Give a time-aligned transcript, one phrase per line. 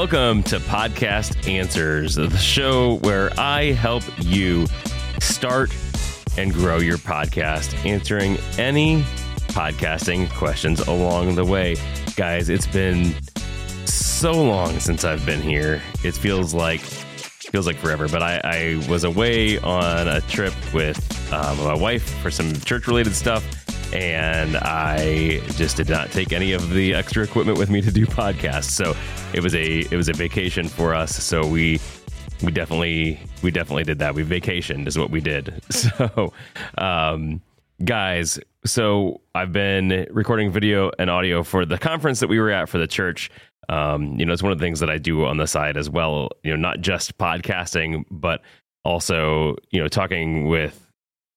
[0.00, 4.66] Welcome to Podcast Answers, the show where I help you
[5.20, 5.76] start
[6.38, 9.02] and grow your podcast, answering any
[9.48, 11.76] podcasting questions along the way.
[12.16, 13.14] Guys, it's been
[13.84, 15.82] so long since I've been here.
[16.02, 21.30] It feels like feels like forever, but I, I was away on a trip with
[21.30, 23.44] um, my wife for some church related stuff
[23.92, 28.06] and I just did not take any of the extra equipment with me to do
[28.06, 28.70] podcasts.
[28.70, 28.94] So
[29.32, 31.22] it was a it was a vacation for us.
[31.22, 31.80] So we
[32.42, 34.14] we definitely we definitely did that.
[34.14, 35.62] We vacationed is what we did.
[35.70, 36.32] So
[36.78, 37.40] um,
[37.84, 42.68] guys, so I've been recording video and audio for the conference that we were at
[42.68, 43.30] for the church.
[43.68, 45.88] Um, you know, it's one of the things that I do on the side as
[45.88, 46.30] well.
[46.42, 48.42] You know, not just podcasting, but
[48.84, 50.89] also you know talking with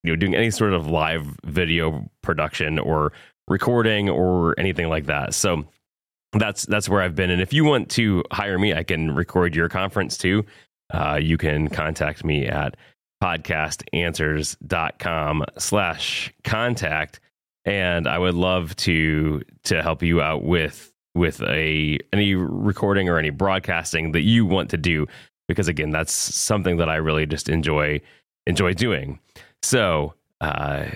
[0.04, 3.14] you know doing any sort of live video production or
[3.48, 5.34] recording or anything like that.
[5.34, 5.66] So
[6.34, 7.30] that's that's where I've been.
[7.30, 10.46] And if you want to hire me, I can record your conference too.
[10.94, 12.76] Uh, you can contact me at
[13.24, 17.20] podcastanswers.com slash contact.
[17.66, 23.18] And I would love to to help you out with with a any recording or
[23.18, 25.08] any broadcasting that you want to do
[25.48, 28.02] because again that's something that I really just enjoy
[28.48, 29.20] enjoy doing.
[29.64, 30.88] So, uh,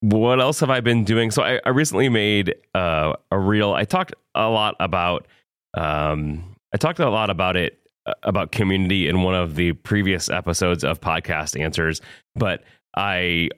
[0.00, 1.30] what else have I been doing?
[1.30, 3.72] So, I, I recently made uh, a reel.
[3.72, 5.26] I talked a lot about.
[5.74, 10.28] Um, I talked a lot about it uh, about community in one of the previous
[10.28, 12.00] episodes of Podcast Answers,
[12.34, 12.62] but
[12.96, 13.50] I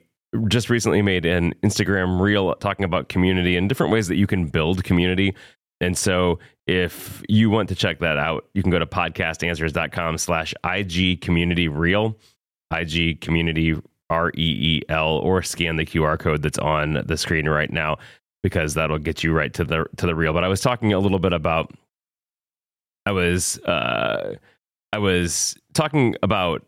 [0.47, 4.45] just recently made an Instagram reel talking about community and different ways that you can
[4.45, 5.35] build community.
[5.81, 10.53] And so if you want to check that out, you can go to podcastanswers.com slash
[10.63, 12.17] IG community reel,
[12.71, 13.75] IG community
[14.09, 17.97] R E E L, or scan the QR code that's on the screen right now
[18.43, 20.33] because that'll get you right to the to the reel.
[20.33, 21.71] But I was talking a little bit about
[23.05, 24.35] I was uh,
[24.93, 26.65] I was talking about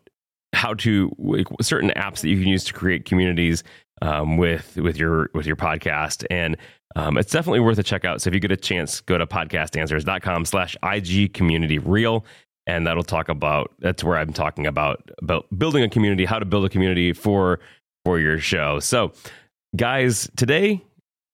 [0.54, 3.64] how to like, certain apps that you can use to create communities
[4.02, 6.56] um, with with your with your podcast and
[6.94, 8.20] um, it's definitely worth a check out.
[8.20, 12.26] So if you get a chance, go to podcastanswers.com slash IG community reel
[12.66, 16.44] and that'll talk about that's where I'm talking about about building a community, how to
[16.44, 17.60] build a community for
[18.04, 18.80] for your show.
[18.80, 19.12] So,
[19.76, 20.82] guys, today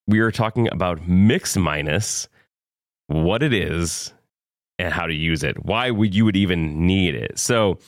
[0.06, 2.28] we are talking about mix minus,
[3.08, 4.12] what it is,
[4.78, 5.64] and how to use it.
[5.64, 7.38] Why would you would even need it?
[7.38, 7.78] So,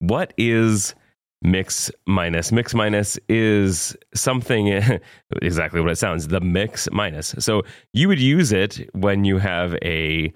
[0.00, 0.94] what is
[1.42, 2.52] mix minus?
[2.52, 4.68] Mix minus is something
[5.42, 6.28] exactly what it sounds.
[6.28, 7.34] The mix minus.
[7.38, 10.32] So you would use it when you have a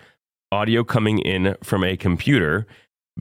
[0.52, 2.66] audio coming in from a computer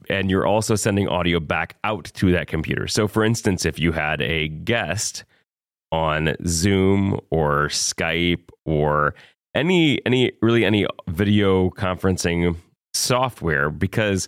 [0.09, 2.87] and you're also sending audio back out to that computer.
[2.87, 5.23] So, for instance, if you had a guest
[5.91, 9.15] on Zoom or Skype or
[9.53, 12.57] any any really any video conferencing
[12.93, 14.27] software, because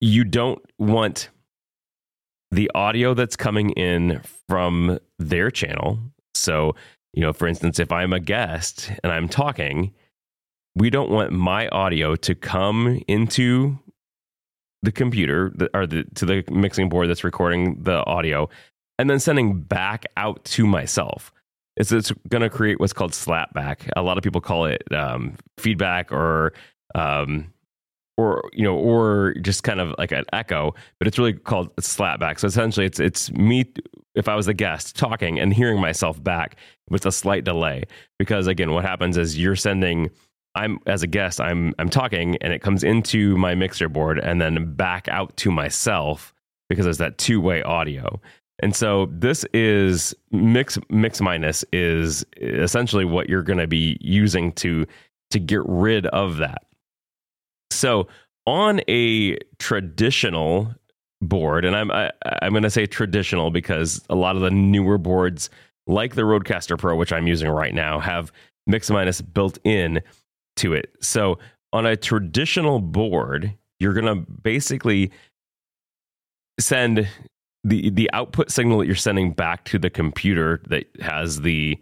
[0.00, 1.30] you don't want
[2.50, 5.98] the audio that's coming in from their channel.
[6.34, 6.74] So,
[7.12, 9.92] you know, for instance, if I'm a guest and I'm talking
[10.76, 13.78] we don't want my audio to come into
[14.82, 18.48] the computer or the, to the mixing board that's recording the audio
[18.98, 21.32] and then sending back out to myself.
[21.76, 23.90] It's, it's going to create what's called slapback.
[23.96, 26.52] A lot of people call it um, feedback or
[26.94, 27.52] um,
[28.16, 32.38] or you know or just kind of like an echo but it's really called slapback
[32.38, 33.64] so essentially it's it's me
[34.14, 36.56] if i was a guest talking and hearing myself back
[36.88, 37.82] with a slight delay
[38.18, 40.10] because again what happens is you're sending
[40.54, 44.40] I'm as a guest, I'm I'm talking and it comes into my mixer board and
[44.40, 46.32] then back out to myself
[46.68, 48.20] because there's that two way audio.
[48.60, 54.52] And so this is mix mix minus is essentially what you're going to be using
[54.52, 54.86] to
[55.30, 56.62] to get rid of that.
[57.70, 58.06] So
[58.46, 60.72] on a traditional
[61.20, 64.42] board, and I'm I, am i am going to say traditional because a lot of
[64.42, 65.50] the newer boards,
[65.88, 68.30] like the Rodecaster Pro, which I'm using right now, have
[68.66, 70.00] mix minus built in
[70.56, 70.94] to it.
[71.00, 71.38] So
[71.72, 75.10] on a traditional board, you're going to basically
[76.60, 77.08] send
[77.64, 81.78] the the output signal that you're sending back to the computer that has the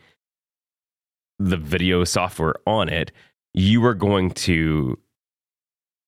[1.39, 3.11] the video software on it
[3.53, 4.99] you are going to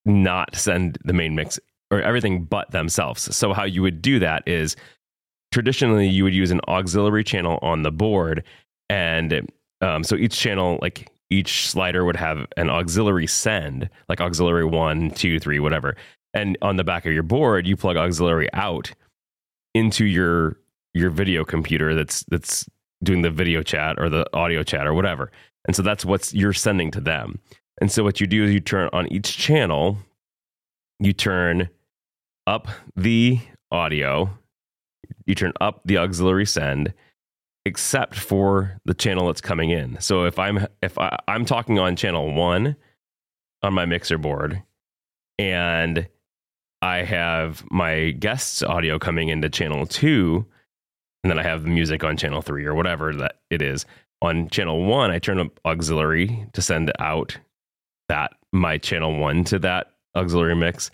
[0.05, 1.59] not send the main mix
[1.91, 4.77] or everything but themselves so how you would do that is
[5.53, 8.45] traditionally you would use an auxiliary channel on the board
[8.89, 9.49] and
[9.81, 15.11] um, so each channel like each slider would have an auxiliary send, like auxiliary one,
[15.11, 15.97] two, three, whatever.
[16.33, 18.93] And on the back of your board, you plug auxiliary out
[19.75, 20.59] into your
[20.93, 22.69] your video computer that's that's
[23.03, 25.31] doing the video chat or the audio chat or whatever.
[25.67, 27.39] And so that's what you're sending to them.
[27.81, 29.99] And so what you do is you turn on each channel
[31.01, 31.69] you turn
[32.47, 34.31] up the audio,
[35.27, 36.95] you turn up the auxiliary send,
[37.65, 39.99] except for the channel that's coming in.
[40.01, 42.77] So if I'm if I, I'm talking on channel one
[43.63, 44.63] on my mixer board,
[45.39, 46.07] and
[46.83, 50.45] I have my guest's audio coming into channel two,
[51.23, 53.87] and then I have the music on channel three or whatever that it is.
[54.21, 57.39] On channel one, I turn up auxiliary to send out
[58.09, 60.91] that my channel one to that auxiliary mix.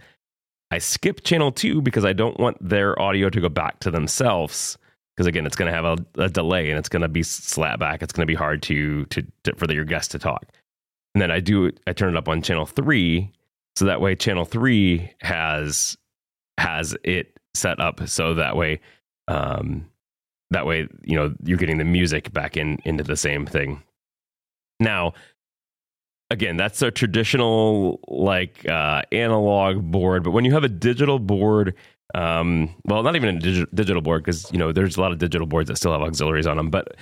[0.71, 4.79] I skip channel two because I don't want their audio to go back to themselves.
[5.21, 7.79] Because again, it's going to have a, a, delay and it's going to be slap
[7.79, 8.03] back.
[8.03, 10.47] It's going to be hard to, to, to for your guest to talk.
[11.15, 13.31] And then I do I turn it up on channel three,
[13.77, 15.99] so that way channel three has
[16.57, 18.81] has it set up so that way
[19.29, 19.91] um,
[20.53, 23.83] that way you know you're getting the music back in into the same thing.
[24.79, 25.13] Now
[26.31, 30.25] again, that's a traditional like uh, analog board.
[30.25, 31.75] But when you have a digital board,
[32.15, 35.19] um, well, not even a digi- digital board because you know there's a lot of
[35.19, 36.97] digital boards that still have auxiliaries on them, but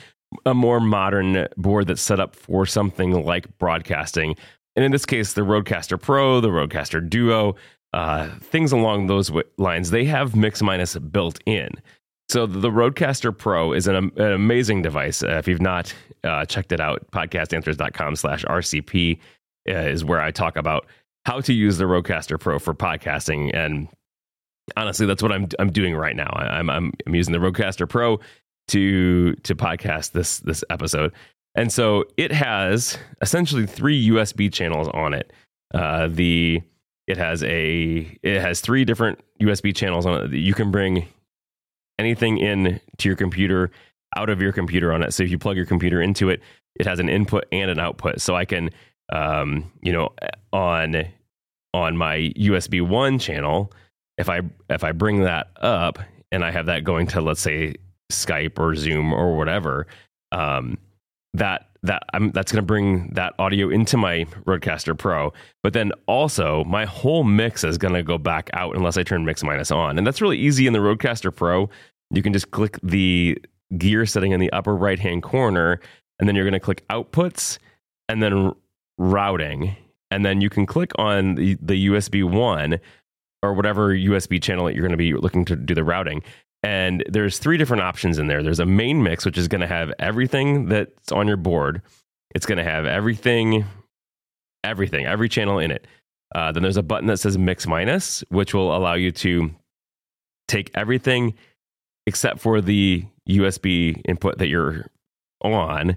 [0.45, 4.37] a more modern board that's set up for something like broadcasting.
[4.77, 7.57] And in this case, the Rodecaster Pro, the Rodecaster Duo,
[7.93, 11.71] uh, things along those w- lines, they have Mix Minus built in.
[12.29, 15.23] So the Rodecaster Pro is an, an amazing device.
[15.23, 15.95] Uh, if you've not
[16.25, 19.19] uh, checked it out, podcastanswers.com slash RCP
[19.69, 20.87] uh, is where I talk about
[21.25, 23.51] how to use the Rodecaster Pro for podcasting.
[23.55, 23.89] And
[24.77, 26.31] honestly, that's what I'm I'm doing right now.
[26.33, 28.21] I, am I'm, I'm using the Rodecaster Pro
[28.69, 31.13] to to podcast this this episode.
[31.55, 35.33] And so it has essentially three USB channels on it.
[35.75, 36.63] Uh, the
[37.07, 40.39] it has a it has three different USB channels on it.
[40.39, 41.09] You can bring
[41.99, 43.71] anything in to your computer
[44.17, 45.13] out of your computer on it.
[45.13, 46.41] So if you plug your computer into it,
[46.77, 48.21] it has an input and an output.
[48.21, 48.71] So I can,
[49.13, 50.11] um, you know,
[50.53, 51.05] on
[51.75, 53.73] on my USB one channel,
[54.19, 55.99] if I if I bring that up
[56.31, 57.75] and I have that going to let's say
[58.13, 59.87] Skype or Zoom or whatever,
[60.33, 60.77] um,
[61.35, 65.33] that that I'm that's going to bring that audio into my Rodecaster Pro.
[65.63, 69.25] But then also my whole mix is going to go back out unless I turn
[69.25, 71.71] mix minus on, and that's really easy in the Rodecaster Pro.
[72.11, 73.39] You can just click the
[73.77, 75.81] gear setting in the upper right hand corner,
[76.19, 77.59] and then you're going to click outputs
[78.09, 78.53] and then
[78.97, 79.77] routing,
[80.11, 82.81] and then you can click on the, the USB one
[83.43, 86.23] or whatever USB channel that you're going to be looking to do the routing.
[86.63, 88.43] And there's three different options in there.
[88.43, 91.83] There's a main mix, which is going to have everything that's on your board.
[92.35, 93.65] It's going to have everything,
[94.65, 95.87] everything, every channel in it.
[96.35, 99.51] Uh, then there's a button that says mix minus, which will allow you to
[100.49, 101.35] take everything
[102.07, 104.87] except for the USB input that you're
[105.43, 105.97] on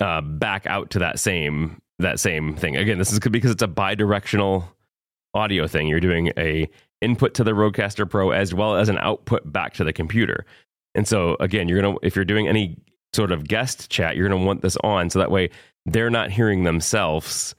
[0.00, 2.76] uh, back out to that same that same thing.
[2.76, 4.66] Again, this is because it's a bi-directional
[5.34, 5.86] audio thing.
[5.86, 6.68] You're doing a
[7.00, 10.44] input to the Rodecaster Pro as well as an output back to the computer.
[10.94, 12.76] And so again, you're gonna if you're doing any
[13.12, 15.50] sort of guest chat, you're gonna want this on so that way
[15.86, 17.54] they're not hearing themselves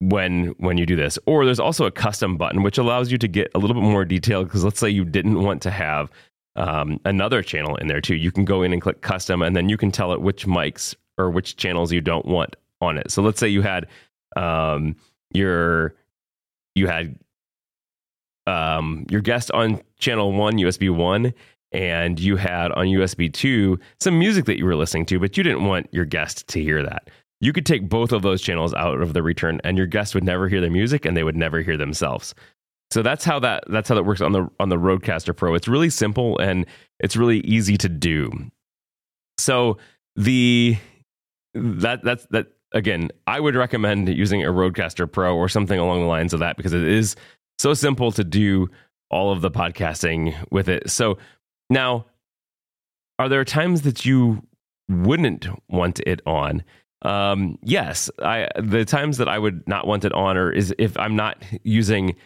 [0.00, 1.18] when when you do this.
[1.26, 4.04] Or there's also a custom button which allows you to get a little bit more
[4.04, 6.10] detail because let's say you didn't want to have
[6.56, 8.14] um, another channel in there too.
[8.14, 10.94] You can go in and click custom, and then you can tell it which mics
[11.18, 13.10] or which channels you don't want on it.
[13.10, 13.86] So let's say you had
[14.36, 14.96] um,
[15.32, 15.94] your
[16.74, 17.18] you had
[18.46, 21.32] um, your guest on channel one, USB one,
[21.72, 25.42] and you had on USB two some music that you were listening to, but you
[25.42, 27.10] didn't want your guest to hear that.
[27.40, 30.24] You could take both of those channels out of the return, and your guest would
[30.24, 32.34] never hear the music, and they would never hear themselves.
[32.90, 35.54] So that's how that that's how that works on the on the Rodecaster Pro.
[35.54, 36.64] It's really simple and
[37.00, 38.30] it's really easy to do.
[39.38, 39.78] So
[40.14, 40.76] the
[41.54, 46.06] that that's that again, I would recommend using a Rodecaster Pro or something along the
[46.06, 47.16] lines of that because it is
[47.58, 48.68] so simple to do
[49.10, 50.90] all of the podcasting with it.
[50.90, 51.18] So
[51.70, 52.06] now,
[53.18, 54.42] are there times that you
[54.88, 56.64] wouldn't want it on?
[57.02, 60.96] Um, yes, I the times that I would not want it on, or is if
[60.98, 62.16] I'm not using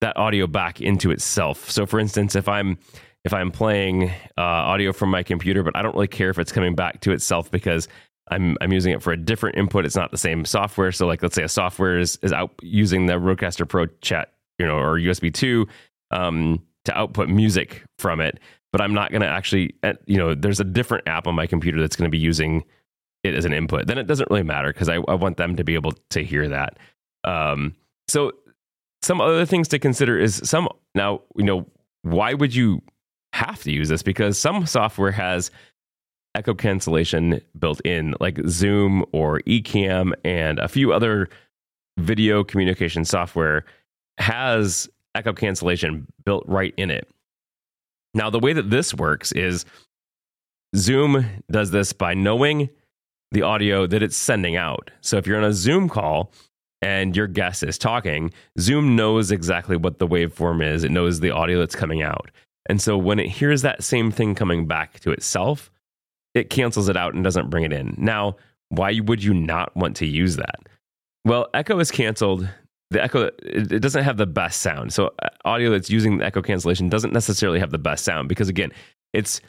[0.00, 1.70] that audio back into itself.
[1.70, 2.78] So, for instance, if I'm
[3.24, 6.52] if I'm playing uh, audio from my computer, but I don't really care if it's
[6.52, 7.88] coming back to itself because
[8.28, 9.84] I'm I'm using it for a different input.
[9.84, 10.92] It's not the same software.
[10.92, 14.66] So, like, let's say a software is is out using the Rodecaster Pro Chat, you
[14.66, 15.66] know, or USB two
[16.10, 18.40] um, to output music from it,
[18.72, 21.46] but I'm not going to actually, uh, you know, there's a different app on my
[21.46, 22.64] computer that's going to be using
[23.24, 23.86] it as an input.
[23.86, 26.48] Then it doesn't really matter because I, I want them to be able to hear
[26.48, 26.78] that.
[27.24, 27.74] Um,
[28.08, 28.32] so
[29.02, 31.66] some other things to consider is some now you know
[32.02, 32.82] why would you
[33.32, 35.50] have to use this because some software has
[36.36, 41.28] echo cancellation built in like zoom or ecamm and a few other
[41.98, 43.64] video communication software
[44.18, 47.08] has echo cancellation built right in it.
[48.14, 49.64] Now, the way that this works is
[50.74, 52.68] Zoom does this by knowing
[53.32, 54.90] the audio that it's sending out.
[55.00, 56.32] So if you're on a Zoom call
[56.80, 60.84] and your guest is talking, Zoom knows exactly what the waveform is.
[60.84, 62.30] It knows the audio that's coming out.
[62.68, 65.70] And so when it hears that same thing coming back to itself,
[66.36, 67.94] it cancels it out and doesn't bring it in.
[67.96, 68.36] Now,
[68.68, 70.56] why would you not want to use that?
[71.24, 72.48] Well, echo is canceled.
[72.90, 74.92] The echo it doesn't have the best sound.
[74.92, 78.48] So uh, audio that's using the echo cancellation doesn't necessarily have the best sound because
[78.48, 78.70] again,
[79.12, 79.40] it's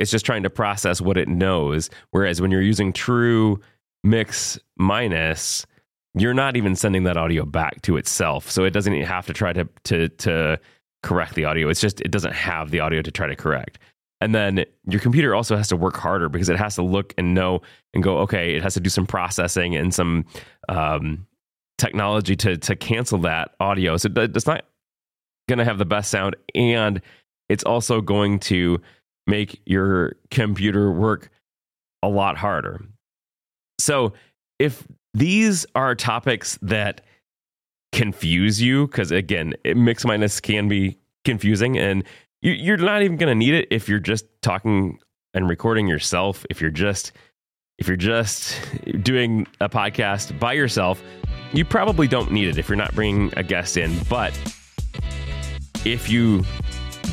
[0.00, 1.88] it's just trying to process what it knows.
[2.10, 3.60] Whereas when you're using true
[4.02, 5.66] mix minus,
[6.14, 8.50] you're not even sending that audio back to itself.
[8.50, 10.60] So it doesn't have to try to to to
[11.02, 11.68] correct the audio.
[11.68, 13.78] It's just it doesn't have the audio to try to correct.
[14.24, 17.34] And then your computer also has to work harder because it has to look and
[17.34, 17.60] know
[17.92, 20.24] and go, okay, it has to do some processing and some
[20.70, 21.26] um,
[21.76, 23.98] technology to to cancel that audio.
[23.98, 24.64] So it's not
[25.46, 27.02] going to have the best sound, and
[27.50, 28.80] it's also going to
[29.26, 31.28] make your computer work
[32.02, 32.80] a lot harder.
[33.78, 34.14] So
[34.58, 37.02] if these are topics that
[37.92, 42.04] confuse you, because again, mix minus can be confusing, and
[42.44, 44.98] you're not even going to need it if you're just talking
[45.32, 46.44] and recording yourself.
[46.50, 47.12] If you're just
[47.78, 48.60] if you're just
[49.02, 51.02] doing a podcast by yourself,
[51.52, 53.98] you probably don't need it if you're not bringing a guest in.
[54.08, 54.38] But
[55.84, 56.44] if you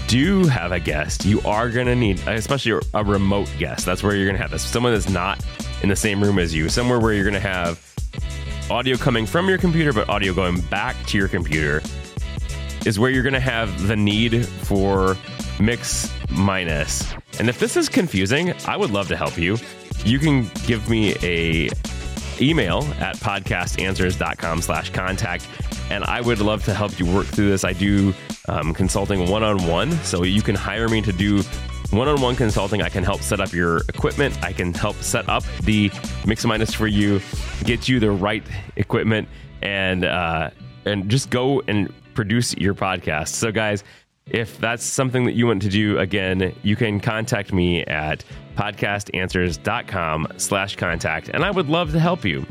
[0.08, 3.86] do have a guest, you are going to need, especially a remote guest.
[3.86, 4.62] That's where you're going to have this.
[4.64, 5.44] Someone that's not
[5.82, 7.88] in the same room as you, somewhere where you're going to have
[8.70, 11.82] audio coming from your computer, but audio going back to your computer
[12.86, 15.18] is where you're going to have the need for
[15.60, 17.14] mix minus.
[17.40, 19.58] And if this is confusing, I would love to help you.
[20.04, 21.70] You can give me a
[22.42, 25.48] email at podcastanswers.com slash contact
[25.92, 27.66] and I would love to help you work through this.
[27.66, 28.14] I do
[28.48, 31.44] um, consulting one on one, so you can hire me to do
[31.92, 32.82] one on one consulting.
[32.82, 34.42] I can help set up your equipment.
[34.42, 35.92] I can help set up the
[36.26, 37.20] Mix Minus for you,
[37.66, 38.44] get you the right
[38.78, 39.28] equipment,
[39.62, 40.52] and uh,
[40.86, 43.30] and just go and produce your podcast.
[43.30, 43.84] So, guys,
[44.28, 48.24] if that's something that you want to do, again, you can contact me at
[48.56, 52.46] podcastanswers.com slash contact, and I would love to help you.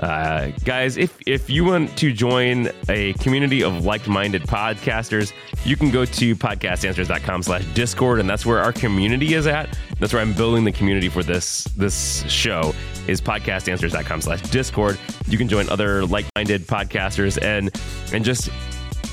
[0.00, 5.32] Uh, guys, if if you want to join a community of like-minded podcasters,
[5.64, 9.78] you can go to podcastanswers.com slash discord, and that's where our community is at.
[10.00, 12.74] That's where I'm building the community for this this show
[13.06, 14.98] is podcastanswers.com slash discord.
[15.28, 17.70] You can join other like-minded podcasters and
[18.12, 18.50] and just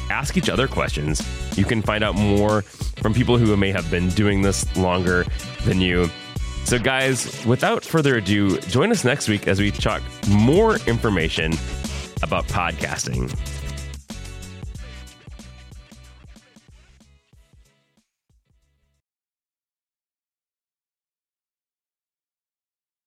[0.10, 1.22] ask each other questions.
[1.58, 2.64] You can find out more
[3.02, 5.26] from people who may have been doing this longer
[5.66, 6.10] than you.
[6.66, 11.54] So, guys, without further ado, join us next week as we talk more information
[12.22, 13.34] about podcasting.